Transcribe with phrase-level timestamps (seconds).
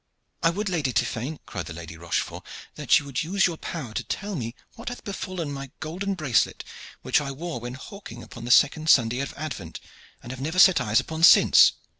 [0.41, 4.03] "I would, Lady Tiphaine," cried the Lady Rochefort, "that you would use your power to
[4.03, 6.63] tell me what hath befallen my golden bracelet
[7.03, 9.79] which I wore when hawking upon the second Sunday of Advent,
[10.23, 11.73] and have never set eyes upon since."